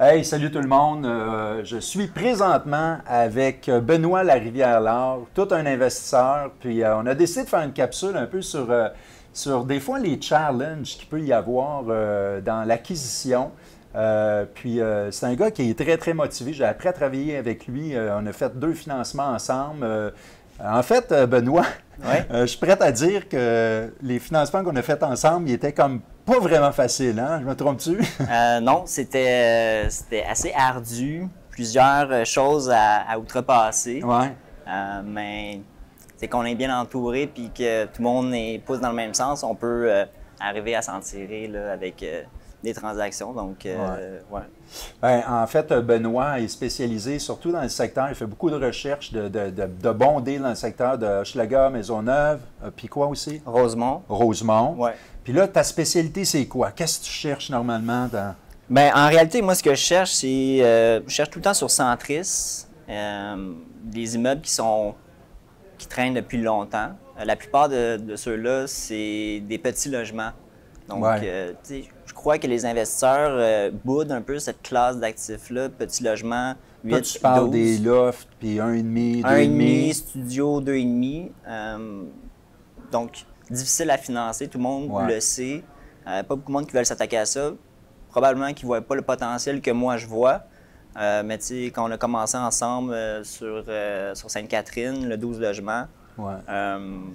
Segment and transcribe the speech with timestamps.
[0.00, 1.04] Hey, salut tout le monde.
[1.06, 6.52] Euh, je suis présentement avec Benoît Larivière-Lard, tout un investisseur.
[6.60, 8.90] Puis euh, on a décidé de faire une capsule un peu sur, euh,
[9.32, 13.50] sur des fois les challenges qu'il peut y avoir dans l'acquisition.
[14.54, 14.78] puis
[15.10, 16.52] c'est un gars qui est très, très motivé.
[16.52, 17.94] J'ai appris à travailler avec lui.
[17.96, 19.84] on a fait deux financements ensemble.
[20.64, 21.66] en fait, Benoît,
[22.30, 26.02] je suis prêt à dire que les financements qu'on a faits ensemble, ils étaient comme
[26.28, 27.38] pas vraiment faciles, hein?
[27.40, 27.98] Je me trompe-tu?
[28.30, 31.26] Euh, non, c'était, c'était assez ardu.
[31.50, 34.02] Plusieurs euh, choses à, outrepasser.
[34.02, 34.34] Ouais.
[34.68, 35.60] Euh, mais
[36.16, 39.14] c'est qu'on est bien entouré puis que tout le monde est, pousse dans le même
[39.14, 39.90] sens, on peut
[40.38, 42.04] arriver à s'en tirer là, avec
[42.62, 43.32] des transactions.
[43.32, 44.40] Donc, ouais.
[45.00, 48.08] Ben, en fait, Benoît est spécialisé surtout dans le secteur.
[48.10, 51.68] Il fait beaucoup de recherches de, de, de, bons deals dans le secteur de Schlager,
[51.72, 52.40] Maisonneuve,
[52.76, 53.40] puis quoi aussi?
[53.46, 54.02] Rosemont.
[54.08, 54.74] Rosemont.
[54.76, 54.94] Ouais.
[55.28, 56.70] Puis là, ta spécialité, c'est quoi?
[56.70, 58.34] Qu'est-ce que tu cherches normalement dans.
[58.70, 60.60] Bien, en réalité, moi, ce que je cherche, c'est.
[60.62, 64.94] Euh, je cherche tout le temps sur Centris, euh, des immeubles qui sont.
[65.76, 66.92] qui traînent depuis longtemps.
[67.20, 70.30] Euh, la plupart de, ceux-là, c'est des petits logements.
[70.88, 71.04] Donc,
[71.62, 76.54] sais, je crois que les investisseurs boudent un peu cette classe d'actifs-là, petits logements.
[76.84, 79.92] 8, Toi, tu parles des lofts, puis un et demi, deux et demi.
[79.92, 81.30] studio, deux et demi.
[82.90, 85.62] donc, difficile à financer, tout le monde le sait.
[86.06, 87.52] Euh, pas beaucoup de monde qui veulent s'attaquer à ça.
[88.10, 90.44] Probablement qu'ils ne voient pas le potentiel que moi je vois.
[90.98, 93.64] Euh, mais tu sais, quand on a commencé ensemble euh, sur,
[94.16, 95.86] sur Sainte-Catherine, le 12 logements,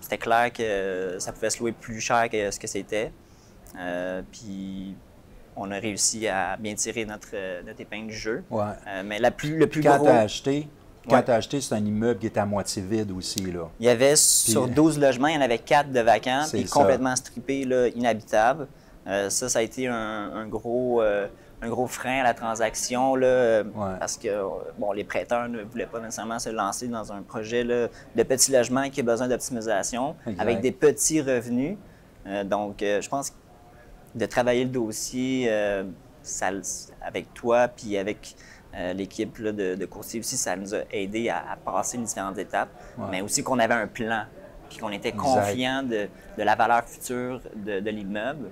[0.00, 3.12] c'était clair que ça pouvait se louer plus cher que ce que c'était.
[4.32, 4.96] Puis
[5.54, 8.44] on a réussi à bien tirer notre, notre épingle du jeu.
[9.04, 10.68] mais la plus, le plus Quand as acheté,
[11.08, 13.40] quand tu as acheté, c'est un immeuble qui était à moitié vide aussi.
[13.40, 13.68] Là.
[13.80, 17.14] Il y avait sur 12 logements, il y en avait 4 de vacants, puis complètement
[17.16, 18.66] strippés, là, inhabitables.
[19.06, 21.26] Euh, ça, ça a été un, gros, euh,
[21.62, 23.64] un gros frein à la transaction là,
[23.98, 24.28] parce que
[24.78, 28.52] bon, les prêteurs ne voulaient pas nécessairement se lancer dans un projet là, de petit
[28.52, 31.78] logement qui a besoin d'optimisation avec des petits revenus.
[32.26, 33.34] Euh, donc, je pense que
[34.14, 35.50] de travailler le dossier
[36.22, 36.50] ça,
[37.00, 38.34] avec toi, puis avec
[38.74, 42.68] euh, l'équipe de, de coursiers aussi, ça nous a aidé à, passer les différentes étapes,
[43.10, 44.24] mais aussi qu'on avait un plan,
[44.68, 48.50] puis qu'on était confiant de, la valeur future de, l'immeuble.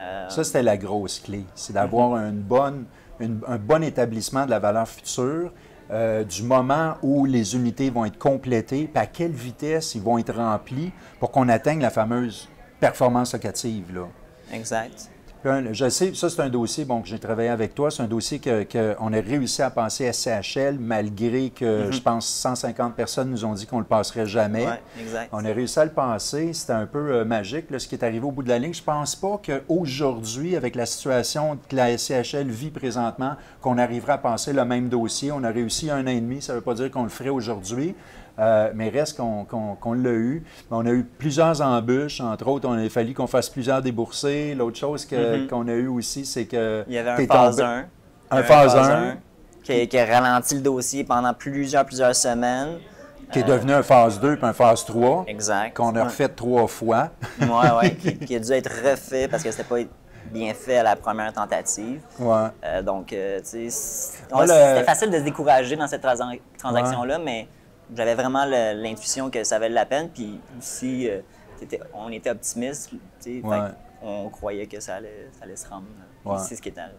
[0.00, 2.28] Euh, ça, c'était la grosse clé, c'est d'avoir mhm.
[2.28, 2.84] une bonne,
[3.20, 5.52] un bon établissement de la valeur future.
[5.90, 10.18] Euh, du moment où les unités vont être complétées, puis à quelle vitesse ils vont
[10.18, 12.46] être remplis pour qu'on atteigne la fameuse
[12.78, 13.94] performance locative.
[13.94, 14.06] Là.
[14.52, 15.10] Exact.
[15.44, 17.90] Je sais, ça c'est un dossier bon, que j'ai travaillé avec toi.
[17.90, 21.92] C'est un dossier qu'on que a réussi à passer à CHL malgré que mhm.
[21.92, 24.66] je pense 150 personnes nous ont dit qu'on ne le passerait jamais.
[25.00, 25.28] exact.
[25.32, 26.52] On a réussi à le passer.
[26.52, 28.74] C'était un peu euh, magique ce qui est arrivé au bout de la ligne.
[28.74, 34.18] Je pense pas qu'aujourd'hui, avec la situation que la CHL vit présentement, qu'on arrivera à
[34.18, 35.30] passer le même dossier.
[35.32, 36.42] On a réussi un an et demi.
[36.42, 37.94] Ça ne veut pas dire qu'on le ferait aujourd'hui.
[38.38, 40.44] Euh, mais reste qu'on l'a eu.
[40.70, 44.54] On a eu plusieurs embûches, entre autres, on a fallu qu'on fasse plusieurs déboursés.
[44.54, 45.48] L'autre chose mm-hmm.
[45.48, 46.84] qu'on a eu aussi, c'est que.
[46.86, 47.84] Il y avait un phase 1.
[48.30, 49.16] Un phase 1.
[49.62, 52.78] Qui, a ralenti le dossier pendant plusieurs, plusieurs semaines.
[53.32, 55.24] Qui est devenu un phase 2 puis un phase 3.
[55.26, 55.76] Exact.
[55.76, 57.10] Qu'on a refait trois fois.
[57.40, 57.46] oui,
[57.82, 58.18] oui.
[58.26, 59.76] qui, a dû être refait parce que c'était pas
[60.32, 62.00] bien fait à la première tentative.
[62.18, 62.48] Ouais.
[62.64, 66.02] Euh, donc, euh, tu sais, c'était facile de se décourager dans cette
[66.58, 67.48] transaction-là, mais
[67.96, 70.08] j'avais vraiment l'intuition que ça valait la peine.
[70.10, 71.20] Puis aussi, euh,
[71.94, 72.90] on était optimiste.
[74.00, 75.86] On croyait que ça allait, ça allait se rendre.
[76.38, 76.96] C'est ce qui est arrivé.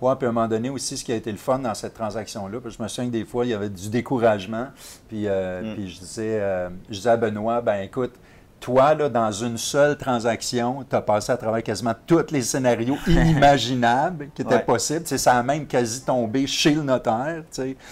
[0.00, 1.94] Oui, puis à un moment donné aussi, ce qui a été le fun dans cette
[1.94, 4.68] transaction-là, je me souviens que des fois, il y avait du découragement.
[5.08, 5.74] Puis, euh, mm.
[5.74, 8.14] puis je, disais, euh, je disais à Benoît, ben écoute,
[8.60, 12.96] toi, là, dans une seule transaction, tu as passé à travers quasiment tous les scénarios
[13.06, 15.06] inimaginables qui étaient possibles.
[15.06, 17.42] ça a même quasi tombé chez le notaire.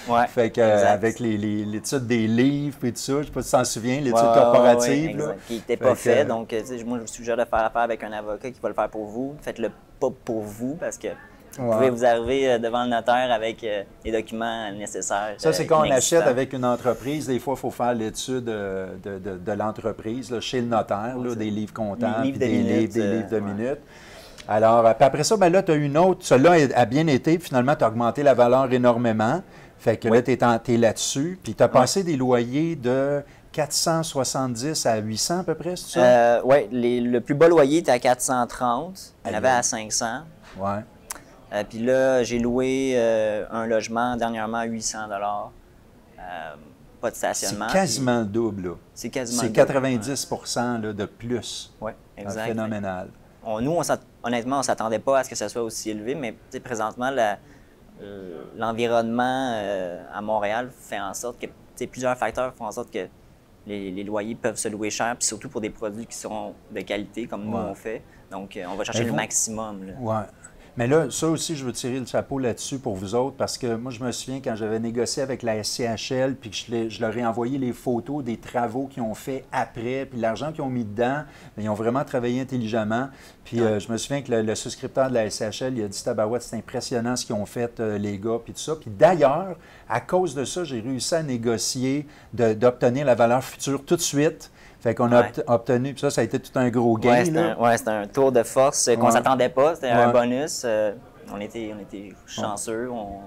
[0.09, 3.51] Ouais, fait que, avec l'étude des livres et tout ça, je ne sais pas si
[3.51, 5.19] tu t'en souviens, l'étude corporative.
[5.19, 5.35] Là.
[5.47, 6.25] Qui n'était pas fait.
[6.25, 6.55] Donc,
[6.85, 9.07] moi, je vous suggère de faire affaire avec un avocat qui va le faire pour
[9.07, 9.35] vous.
[9.41, 9.71] Faites-le
[10.01, 11.09] pas pour vous parce que
[11.59, 15.35] vous pouvez vous arriver euh, devant le notaire avec euh, les documents nécessaires.
[15.39, 17.27] Ça, c'est euh, quand on achète avec une entreprise.
[17.27, 22.49] Des fois, il faut faire l'étude de, l'entreprise chez le notaire, des livres comptables, des,
[22.49, 23.81] livres, des livres de minutes.
[24.49, 26.25] Alors, après ça, ben là, tu as une autre.
[26.25, 27.39] Celle-là a bien été.
[27.39, 29.43] Finalement, tu as augmenté la valeur énormément.
[29.79, 31.39] Fait que là, tu es, là-dessus.
[31.43, 33.23] Puis tu as passé des loyers de
[33.53, 36.45] 470 à 800 à peu près, c'est ça?
[36.45, 39.15] oui, le plus bas loyer était à 430.
[39.25, 40.07] Il y en avait à 500.
[40.59, 40.71] Oui.
[41.53, 45.53] Euh, puis là, j'ai loué euh, un logement dernièrement à 800 dollars.
[46.19, 46.55] Euh,
[47.01, 47.69] pas de stationnement.
[47.69, 48.77] C'est quasiment le double.
[48.95, 51.73] C'est quasiment C'est 90% de plus.
[51.81, 52.47] Oui, exact.
[52.47, 53.09] Phénoménal.
[53.61, 53.79] nous,
[54.23, 56.35] honnêtement, on ne s'attendait pas à ce que ça soit aussi élevé, mais
[56.65, 57.13] présentement,
[58.57, 59.61] l'environnement
[60.13, 63.07] à Montréal fait en sorte que plusieurs facteurs font en sorte que
[63.67, 67.27] les, loyers peuvent se louer cher, puis surtout pour des produits qui sont de qualité,
[67.27, 68.03] comme nous on fait.
[68.31, 69.87] Donc, on va chercher le maximum.
[69.87, 70.27] Là.
[70.77, 73.77] Mais là, ça aussi, je veux tirer le chapeau là-dessus pour vous autres, parce que
[73.77, 77.17] moi, je me souviens quand j'avais négocié avec la SCHL, puis que je, je, leur
[77.17, 80.85] ai envoyé les photos des travaux qu'ils ont fait après, puis l'argent qu'ils ont mis
[80.85, 81.23] dedans,
[81.57, 83.09] ils ont vraiment travaillé intelligemment.
[83.45, 86.43] Puis euh, je me souviens que le, souscripteur de la SCHL, il a dit Tabarouette,
[86.43, 88.77] c'est impressionnant ce qu'ils ont fait, euh, les gars, puis tout ça.
[88.77, 89.57] Puis d'ailleurs,
[89.89, 94.51] à cause de ça, j'ai réussi à négocier d'obtenir la valeur future tout de suite.
[94.81, 97.25] Fait qu'on a obtenu, puis ça, ça a été tout un gros gain.
[97.59, 99.75] Oui, c'était un, tour de force qu'on ne s'attendait pas.
[99.75, 100.63] C'était un bonus.
[100.65, 100.93] Euh,
[101.33, 102.89] on, était, on était chanceux.
[102.91, 103.21] On,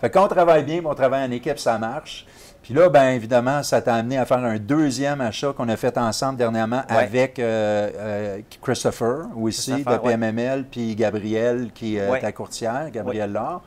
[0.00, 2.26] fait qu'on travaille bien, on travaille en équipe, ça marche.
[2.60, 5.96] Puis là, bien évidemment, ça t'a amené à faire un deuxième achat qu'on a fait
[5.96, 12.90] ensemble dernièrement avec euh, euh, Christopher, aussi, de PMML, puis Gabriel, qui est ta courtière,
[12.90, 13.62] Gabriel Laure.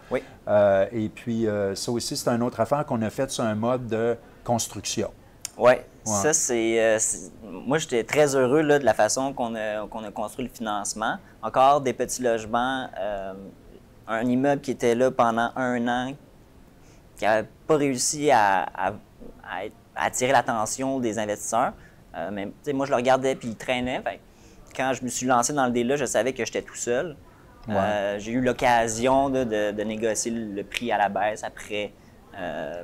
[0.92, 4.18] Et puis, ça aussi, c'est une autre affaire qu'on a faite sur un mode de
[4.44, 5.12] construction.
[5.58, 5.74] Oui,
[6.06, 7.32] ça, euh, c'est.
[7.44, 11.18] moi, j'étais très heureux là, de la façon qu'on a, a, construit le financement.
[11.42, 13.34] Encore des petits logements, euh,
[14.08, 16.14] un immeuble qui était là pendant un an,
[17.18, 18.68] qui n'a pas réussi à,
[19.96, 21.74] attirer l'attention des investisseurs.
[22.16, 24.04] Euh, mais moi, je le regardais puis il traînait.
[24.76, 27.16] quand je me suis lancé dans le délai, je savais que j'étais tout seul.
[28.18, 31.94] J'ai eu l'occasion de, de, négocier le prix à la baisse après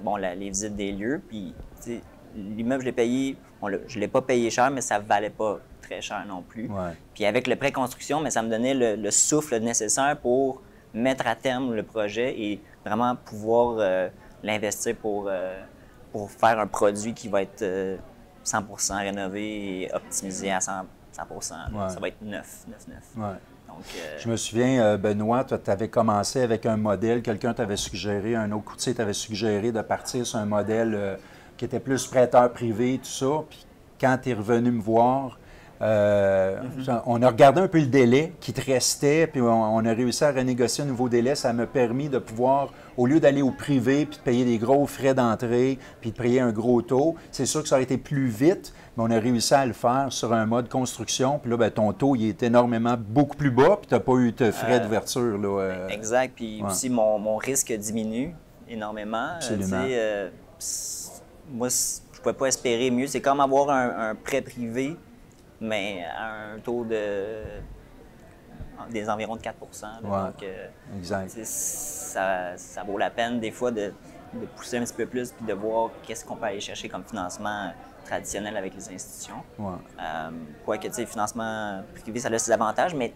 [0.02, 1.22] bon, les visites des lieux.
[1.28, 1.54] Puis,
[2.36, 5.60] l'immeuble, je l'ai payé, je ne l'ai pas payé cher, mais ça ne valait pas
[5.82, 6.70] très cher non plus.
[7.14, 10.62] Puis avec le prêt construction, mais ça me donnait le, souffle nécessaire pour
[10.94, 14.10] mettre à terme le projet et vraiment pouvoir euh,
[14.44, 15.58] l'investir pour, euh,
[16.12, 17.64] pour faire un produit qui va être
[18.44, 20.82] 100% euh, rénové et optimisé à 100%,
[21.14, 23.34] Ça va être neuf, neuf, neuf.
[24.20, 28.66] Je me souviens, Benoît, tu avais commencé avec un modèle, quelqu'un t'avait suggéré, un autre
[28.66, 31.18] courtier t'avait suggéré de partir sur un modèle
[31.62, 33.44] qui était plus prêteur privé, tout ça.
[33.48, 33.68] Puis
[34.00, 35.38] quand tu es revenu me voir,
[35.80, 37.02] euh, mm-hmm.
[37.06, 40.32] on a regardé un peu le délai qui te restait, puis on, a réussi à
[40.32, 41.36] renégocier un nouveau délai.
[41.36, 44.88] Ça m'a permis de pouvoir, au lieu d'aller au privé, puis de payer des gros
[44.88, 48.26] frais d'entrée, puis de payer un gros taux, c'est sûr que ça aurait été plus
[48.26, 51.38] vite, mais on a réussi à le faire sur un mode construction.
[51.38, 54.14] Puis là, ben, ton taux, il est énormément beaucoup plus bas, puis tu n'as pas
[54.14, 55.40] eu de frais euh, d'ouverture.
[55.44, 55.88] Euh.
[55.90, 56.34] exact.
[56.38, 58.34] Puis aussi, mon, risque diminue
[58.68, 59.36] énormément.
[59.36, 59.86] Absolument
[61.52, 63.08] moi, je ne pouvais pas espérer mieux.
[63.08, 64.96] C'est comme avoir un, prêt privé,
[65.60, 67.44] mais à un taux de
[68.90, 70.68] des environs de 4% Donc, euh,
[71.04, 73.94] Ça, ça, vaut la peine des fois de,
[74.56, 77.72] pousser un petit peu plus puis de voir qu'est-ce qu'on peut aller chercher comme financement
[78.06, 79.44] traditionnel avec les institutions.
[79.60, 79.74] Ouais.
[80.02, 80.32] Euh,
[80.66, 83.14] quoique, tu sais, financement privé, ça a ses avantages, mais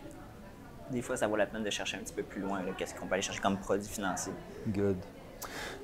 [0.91, 2.61] des fois, ça vaut la peine de chercher un petit peu plus loin.
[2.77, 4.33] Qu'est-ce qu'on peut aller chercher comme produit financier.
[4.67, 4.97] Good.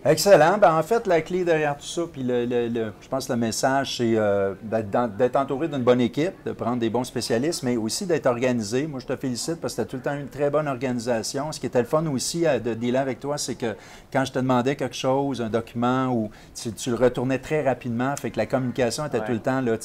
[0.04, 0.58] Excellent.
[0.58, 3.98] Ben, en fait, la clé derrière tout ça, puis le, je pense que le message,
[3.98, 8.26] c'est euh, d'être entouré d'une bonne équipe, de prendre des bons spécialistes, mais aussi d'être
[8.26, 8.88] organisé.
[8.88, 11.52] Moi, je te félicite parce que tu as tout le temps une très bonne organisation.
[11.52, 13.76] Ce qui était le fun aussi euh, de dealer avec toi, c'est que
[14.12, 18.32] quand je te demandais quelque chose, un document, ou tu, le retournais très rapidement, fait
[18.32, 19.78] que la communication était tout le temps là,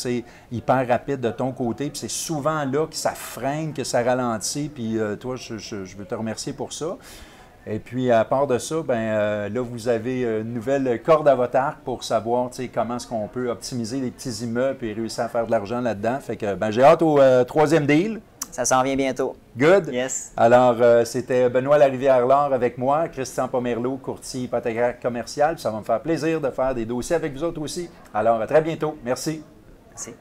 [0.51, 1.91] hyper rapide de ton côté.
[1.91, 4.71] Puis c'est souvent là que ça freine, que ça ralentit.
[4.75, 6.97] Puis euh, toi, je, je veux te remercier pour ça.
[7.69, 11.35] Et puis, à part de ça, ben euh, là, vous avez une nouvelle corde à
[11.35, 15.29] votre arc pour savoir comment est-ce qu'on peut optimiser les petits immeubles et réussir à
[15.29, 16.19] faire de l'argent là-dedans.
[16.21, 18.21] Fait que ben, j'ai hâte au euh, troisième deal.
[18.53, 19.37] Ça s'en vient bientôt.
[19.59, 19.89] Good?
[19.93, 20.33] Yes.
[20.37, 25.59] Alors, euh, c'était Benoît Larivière-Laure avec moi, Christian Pomerleau, courtier hypothécaire commercial.
[25.59, 27.91] ça va me faire plaisir de faire des dossiers avec vous autres aussi.
[28.15, 28.97] Alors, à très bientôt.
[29.05, 29.43] Merci.
[29.91, 30.15] Merci.